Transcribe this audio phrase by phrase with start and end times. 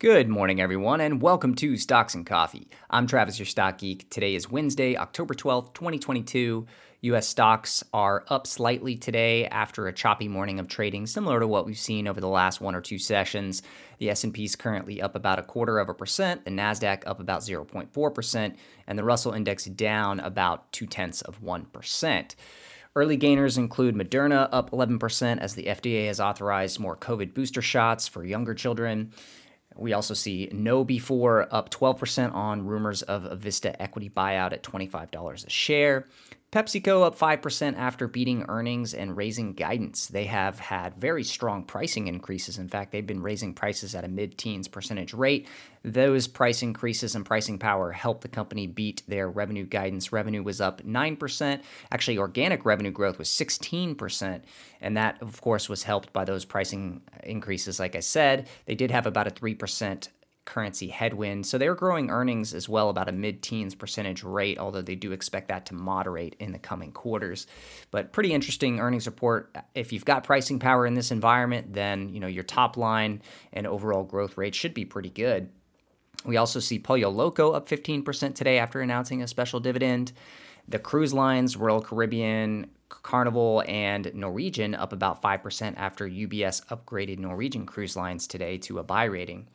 [0.00, 2.68] Good morning, everyone, and welcome to Stocks and Coffee.
[2.88, 4.08] I'm Travis, your stock geek.
[4.08, 6.66] Today is Wednesday, October 12th, 2022.
[7.02, 7.28] U.S.
[7.28, 11.76] stocks are up slightly today after a choppy morning of trading, similar to what we've
[11.76, 13.60] seen over the last one or two sessions.
[13.98, 17.42] The S&P is currently up about a quarter of a percent, the Nasdaq up about
[17.42, 18.56] 0.4 percent,
[18.86, 22.36] and the Russell Index down about two tenths of one percent.
[22.96, 28.08] Early gainers include Moderna up 11% as the FDA has authorized more COVID booster shots
[28.08, 29.12] for younger children.
[29.76, 35.46] We also see KnowBe4 up 12% on rumors of a Vista equity buyout at $25
[35.46, 36.06] a share.
[36.52, 40.08] PepsiCo up 5% after beating earnings and raising guidance.
[40.08, 42.58] They have had very strong pricing increases.
[42.58, 45.46] In fact, they've been raising prices at a mid teens percentage rate.
[45.84, 50.10] Those price increases and pricing power helped the company beat their revenue guidance.
[50.10, 51.62] Revenue was up 9%.
[51.92, 54.42] Actually, organic revenue growth was 16%.
[54.80, 57.78] And that, of course, was helped by those pricing increases.
[57.78, 60.08] Like I said, they did have about a 3%
[60.44, 61.46] currency headwind.
[61.46, 65.48] So they're growing earnings as well about a mid-teens percentage rate, although they do expect
[65.48, 67.46] that to moderate in the coming quarters.
[67.90, 69.56] But pretty interesting earnings report.
[69.74, 73.66] If you've got pricing power in this environment, then you know your top line and
[73.66, 75.50] overall growth rate should be pretty good.
[76.24, 80.12] We also see Pollo Loco up 15% today after announcing a special dividend.
[80.68, 87.64] The cruise lines, Royal Caribbean, Carnival, and Norwegian up about 5% after UBS upgraded Norwegian
[87.64, 89.48] cruise lines today to a buy rating.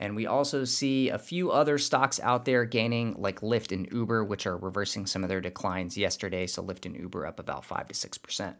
[0.00, 4.24] And we also see a few other stocks out there gaining, like Lyft and Uber,
[4.24, 6.46] which are reversing some of their declines yesterday.
[6.46, 8.54] So Lyft and Uber up about 5 to 6%.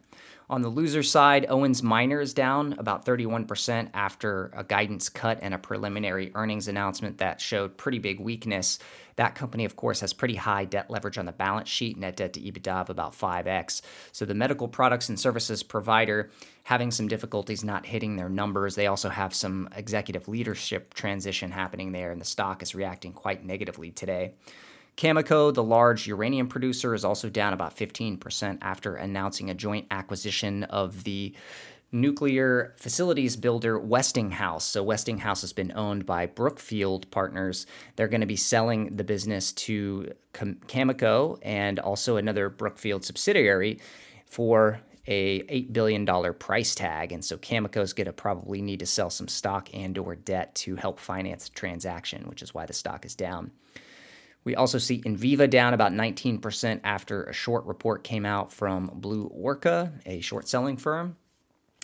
[0.51, 5.57] On the loser side, Owens Minor down about 31% after a guidance cut and a
[5.57, 8.77] preliminary earnings announcement that showed pretty big weakness.
[9.21, 12.33] That company, of course, has pretty high debt leverage on the balance sheet, net debt
[12.33, 13.83] to EBITDA of about 5x.
[14.11, 16.31] So the medical products and services provider
[16.63, 18.73] having some difficulties not hitting their numbers.
[18.73, 23.45] They also have some executive leadership transition happening there, and the stock is reacting quite
[23.45, 24.33] negatively today.
[24.97, 30.63] Cameco, the large uranium producer, is also down about 15% after announcing a joint acquisition
[30.63, 31.35] of the
[31.91, 34.65] nuclear facilities builder Westinghouse.
[34.65, 37.65] So, Westinghouse has been owned by Brookfield Partners.
[37.95, 43.79] They're going to be selling the business to Cameco and also another Brookfield subsidiary
[44.25, 47.11] for a $8 billion price tag.
[47.11, 50.53] And so Cameco is going to probably need to sell some stock and or debt
[50.55, 53.51] to help finance the transaction, which is why the stock is down.
[54.43, 59.25] We also see Enviva down about 19% after a short report came out from Blue
[59.25, 61.15] Orca, a short selling firm.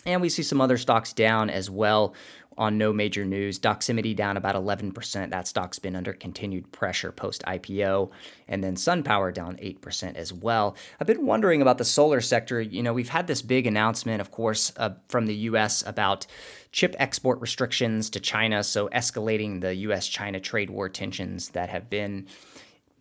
[0.06, 2.14] And we see some other stocks down as well
[2.58, 3.58] on no major news.
[3.58, 5.30] Doximity down about 11%.
[5.30, 8.10] That stock's been under continued pressure post IPO.
[8.48, 10.76] And then SunPower down 8% as well.
[11.00, 12.60] I've been wondering about the solar sector.
[12.60, 16.26] You know, we've had this big announcement, of course, uh, from the US about
[16.72, 18.64] chip export restrictions to China.
[18.64, 22.26] So escalating the US China trade war tensions that have been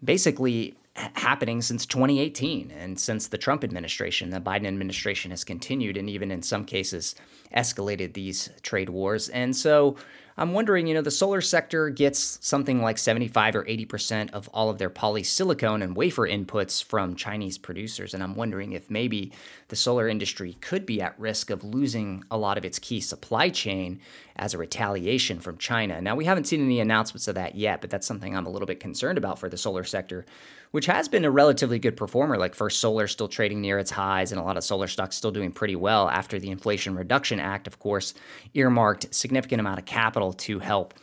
[0.04, 4.30] basically happening since 2018 and since the Trump administration.
[4.30, 7.16] The Biden administration has continued and even in some cases
[7.56, 9.30] escalated these trade wars.
[9.30, 9.96] And so
[10.40, 14.70] I'm wondering, you know, the solar sector gets something like 75 or 80% of all
[14.70, 18.14] of their polysilicon and wafer inputs from Chinese producers.
[18.14, 19.32] And I'm wondering if maybe
[19.70, 23.50] the solar industry could be at risk of losing a lot of its key supply
[23.50, 24.00] chain
[24.36, 26.00] as a retaliation from China.
[26.00, 28.68] Now, we haven't seen any announcements of that yet, but that's something I'm a little
[28.68, 30.28] bit concerned about for the solar sector,
[30.70, 32.38] which has been a relatively good performer.
[32.38, 35.32] Like First Solar still trading near its highs, and a lot of solar stocks still
[35.32, 38.14] doing pretty well after the Inflation Reduction Act, of course,
[38.54, 40.94] earmarked significant amount of capital capital to help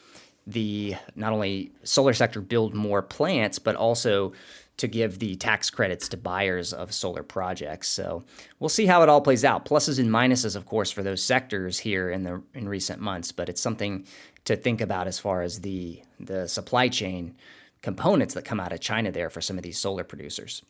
[0.46, 4.32] the not only solar sector build more plants, but also
[4.76, 7.88] to give the tax credits to buyers of solar projects.
[7.88, 8.24] So
[8.58, 9.64] we'll see how it all plays out.
[9.64, 13.48] Pluses and minuses, of course, for those sectors here in the in recent months, but
[13.48, 14.04] it's something
[14.44, 17.34] to think about as far as the the supply chain
[17.82, 20.62] components that come out of China there for some of these solar producers.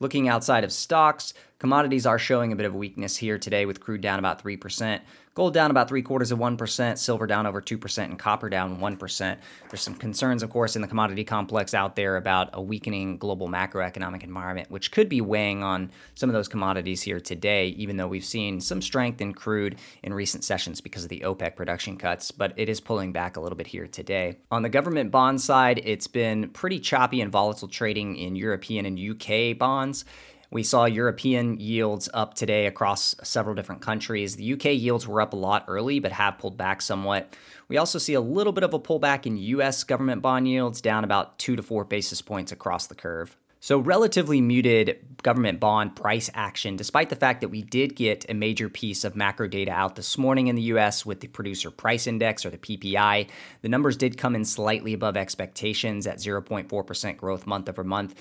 [0.00, 4.00] Looking outside of stocks, commodities are showing a bit of weakness here today with crude
[4.00, 5.00] down about 3%.
[5.34, 9.38] Gold down about three quarters of 1%, silver down over 2%, and copper down 1%.
[9.70, 13.48] There's some concerns, of course, in the commodity complex out there about a weakening global
[13.48, 18.08] macroeconomic environment, which could be weighing on some of those commodities here today, even though
[18.08, 22.32] we've seen some strength in crude in recent sessions because of the OPEC production cuts,
[22.32, 24.36] but it is pulling back a little bit here today.
[24.50, 28.98] On the government bond side, it's been pretty choppy and volatile trading in European and
[28.98, 30.04] UK bonds.
[30.52, 34.36] We saw European yields up today across several different countries.
[34.36, 37.34] The UK yields were up a lot early, but have pulled back somewhat.
[37.68, 41.04] We also see a little bit of a pullback in US government bond yields, down
[41.04, 43.34] about two to four basis points across the curve.
[43.60, 48.34] So, relatively muted government bond price action, despite the fact that we did get a
[48.34, 52.06] major piece of macro data out this morning in the US with the producer price
[52.06, 53.26] index or the PPI.
[53.62, 58.16] The numbers did come in slightly above expectations at 0.4% growth month over month.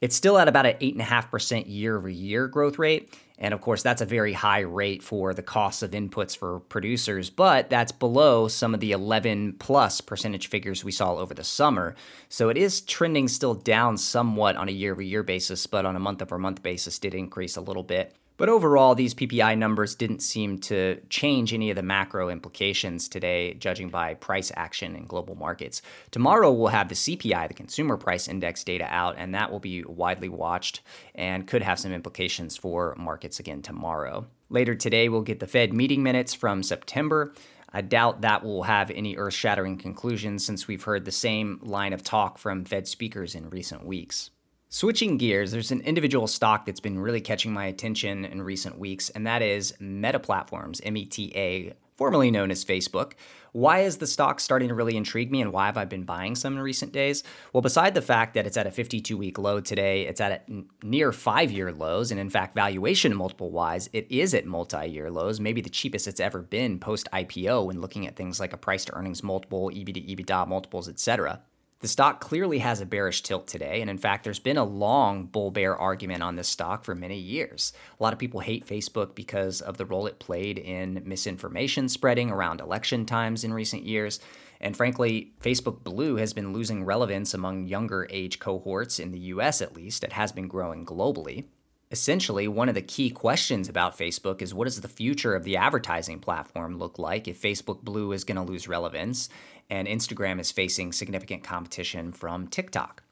[0.00, 3.12] It's still at about an 8.5% year over year growth rate.
[3.38, 7.30] And of course, that's a very high rate for the costs of inputs for producers,
[7.30, 11.94] but that's below some of the 11 plus percentage figures we saw over the summer.
[12.28, 15.94] So it is trending still down somewhat on a year over year basis, but on
[15.94, 18.14] a month over month basis did increase a little bit.
[18.38, 23.54] But overall, these PPI numbers didn't seem to change any of the macro implications today,
[23.54, 25.82] judging by price action in global markets.
[26.12, 29.82] Tomorrow, we'll have the CPI, the Consumer Price Index data out, and that will be
[29.82, 30.82] widely watched
[31.16, 34.24] and could have some implications for markets again tomorrow.
[34.50, 37.34] Later today, we'll get the Fed meeting minutes from September.
[37.72, 41.92] I doubt that will have any earth shattering conclusions since we've heard the same line
[41.92, 44.30] of talk from Fed speakers in recent weeks.
[44.70, 49.08] Switching gears, there's an individual stock that's been really catching my attention in recent weeks,
[49.08, 53.14] and that is Meta Platforms, META, formerly known as Facebook.
[53.52, 56.34] Why is the stock starting to really intrigue me and why have I been buying
[56.34, 57.24] some in recent days?
[57.54, 60.46] Well, beside the fact that it's at a 52 week low today, it's at
[60.82, 62.10] near five year lows.
[62.10, 66.06] And in fact, valuation multiple wise, it is at multi year lows, maybe the cheapest
[66.06, 69.70] it's ever been post IPO when looking at things like a price to earnings multiple,
[69.74, 71.40] EV to EBITDA multiples, etc.
[71.80, 75.26] The stock clearly has a bearish tilt today, and in fact, there's been a long
[75.26, 77.72] bull bear argument on this stock for many years.
[78.00, 82.32] A lot of people hate Facebook because of the role it played in misinformation spreading
[82.32, 84.18] around election times in recent years.
[84.60, 89.62] And frankly, Facebook Blue has been losing relevance among younger age cohorts in the US
[89.62, 90.02] at least.
[90.02, 91.44] It has been growing globally.
[91.90, 95.56] Essentially, one of the key questions about Facebook is what does the future of the
[95.56, 99.30] advertising platform look like if Facebook Blue is going to lose relevance?
[99.70, 103.02] And Instagram is facing significant competition from TikTok.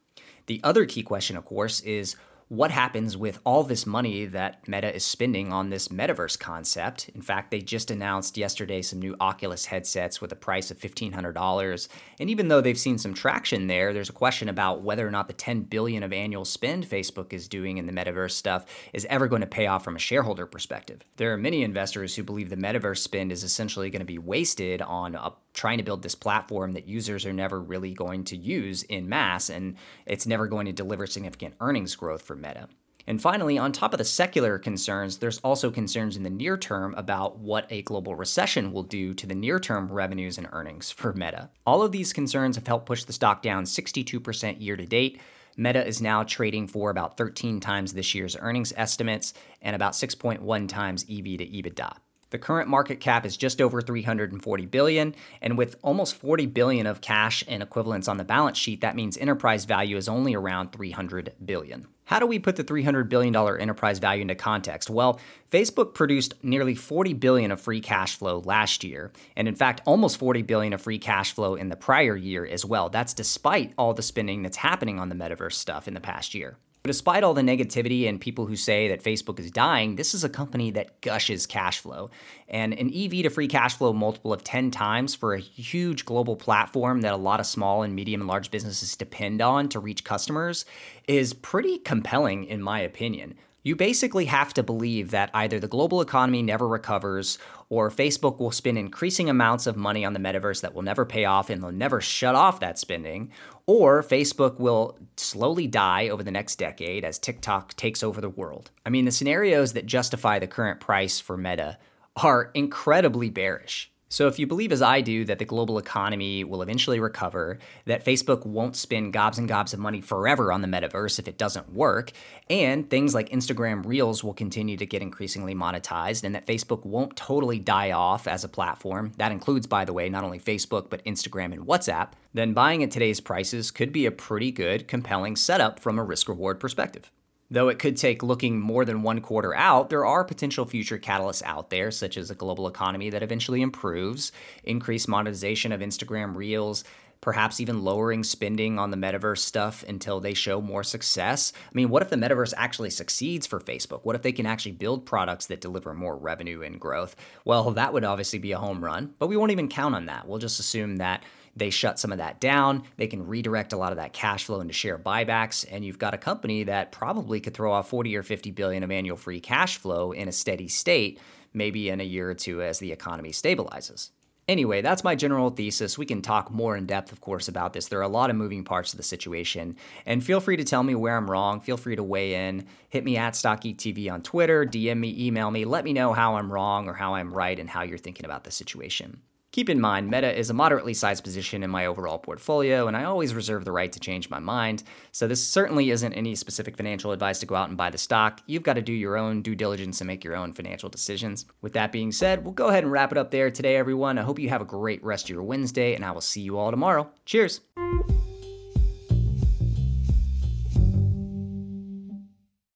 [0.47, 2.17] The other key question, of course, is
[2.49, 7.08] what happens with all this money that Meta is spending on this metaverse concept.
[7.08, 11.88] In fact, they just announced yesterday some new Oculus headsets with a price of $1500.
[12.20, 15.26] And even though they've seen some traction there, there's a question about whether or not
[15.26, 19.26] the 10 billion of annual spend Facebook is doing in the metaverse stuff is ever
[19.26, 21.00] going to pay off from a shareholder perspective.
[21.17, 24.82] There are many investors who believe the metaverse spend is essentially going to be wasted
[24.82, 28.85] on a trying to build this platform that users are never really going to use
[28.85, 29.75] in mass, and
[30.05, 32.69] it's never going to deliver significant earnings growth for Meta.
[33.08, 36.93] And finally, on top of the secular concerns, there's also concerns in the near term
[36.97, 41.12] about what a global recession will do to the near term revenues and earnings for
[41.12, 41.50] Meta.
[41.64, 45.20] All of these concerns have helped push the stock down 62% year to date.
[45.56, 49.32] Meta is now trading for about 13 times this year's earnings estimates
[49.62, 51.97] and about 6.1 times EV to EBITDA.
[52.31, 57.00] The current market cap is just over 340 billion, and with almost 40 billion of
[57.00, 61.34] cash and equivalents on the balance sheet, that means enterprise value is only around 300
[61.44, 61.87] billion.
[62.06, 64.90] How do we put the $300 billion enterprise value into context?
[64.90, 65.20] Well,
[65.50, 70.19] Facebook produced nearly 40 billion of free cash flow last year, and in fact, almost
[70.19, 72.88] 40 billion of free cash flow in the prior year as well.
[72.88, 76.58] That's despite all the spending that's happening on the metaverse stuff in the past year.
[76.87, 80.23] But despite all the negativity and people who say that Facebook is dying, this is
[80.23, 82.11] a company that gushes cash flow.
[82.49, 86.37] And an EV to free cash flow multiple of 10 times for a huge global
[86.37, 90.05] platform that a lot of small and medium and large businesses depend on to reach
[90.05, 90.65] customers
[91.09, 93.35] is pretty compelling, in my opinion
[93.66, 97.36] you basically have to believe that either the global economy never recovers
[97.68, 101.25] or Facebook will spend increasing amounts of money on the metaverse that will never pay
[101.25, 103.28] off and they'll never shut off that spending,
[103.66, 108.70] or Facebook will slowly die over the next decade as TikTok takes over the world.
[108.87, 111.76] I mean, the scenarios that justify the current price for Meta
[112.14, 113.90] are incredibly bearish.
[114.16, 118.02] So, if you believe, as I do, that the global economy will eventually recover, that
[118.02, 121.75] Facebook won't spend gobs and gobs of money forever on the metaverse if it doesn't
[121.75, 122.12] work,
[122.49, 127.14] and things like Instagram Reels will continue to get increasingly monetized, and that Facebook won't
[127.14, 131.04] totally die off as a platform, that includes, by the way, not only Facebook, but
[131.04, 135.78] Instagram and WhatsApp, then buying at today's prices could be a pretty good, compelling setup
[135.78, 137.12] from a risk reward perspective.
[137.50, 141.43] Though it could take looking more than one quarter out, there are potential future catalysts
[141.45, 144.33] out there, such as a global economy that eventually improves,
[144.65, 146.83] increased monetization of Instagram Reels,
[147.21, 151.53] perhaps even lowering spending on the metaverse stuff until they show more success.
[151.65, 154.00] I mean, what if the metaverse actually succeeds for Facebook?
[154.03, 157.17] What if they can actually build products that deliver more revenue and growth?
[157.45, 160.29] Well, that would obviously be a home run, but we won't even count on that.
[160.29, 161.23] We'll just assume that
[161.56, 162.84] they shut some of that down.
[162.96, 166.14] They can redirect a lot of that cash flow into share buybacks, and you've got
[166.14, 169.78] a company that probably could throw off 40 or 50 billion of annual free cash
[169.78, 171.18] flow in a steady state,
[171.54, 174.10] maybe in a year or two as the economy stabilizes.
[174.48, 175.98] Anyway, that's my general thesis.
[175.98, 177.88] We can talk more in depth, of course, about this.
[177.88, 179.75] There are a lot of moving parts to the situation.
[180.04, 181.60] And feel free to tell me where I'm wrong.
[181.60, 182.66] Feel free to weigh in.
[182.88, 185.64] Hit me at StockGeekTV on Twitter, DM me, email me.
[185.64, 188.44] Let me know how I'm wrong or how I'm right and how you're thinking about
[188.44, 189.20] the situation.
[189.56, 193.04] Keep in mind, Meta is a moderately sized position in my overall portfolio, and I
[193.04, 194.82] always reserve the right to change my mind.
[195.12, 198.42] So, this certainly isn't any specific financial advice to go out and buy the stock.
[198.44, 201.46] You've got to do your own due diligence and make your own financial decisions.
[201.62, 204.18] With that being said, we'll go ahead and wrap it up there today, everyone.
[204.18, 206.58] I hope you have a great rest of your Wednesday, and I will see you
[206.58, 207.10] all tomorrow.
[207.25, 207.62] Cheers!